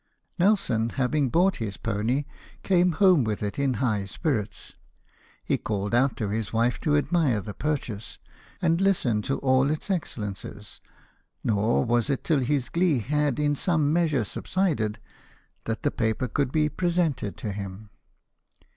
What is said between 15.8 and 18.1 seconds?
the paper could be presented to him.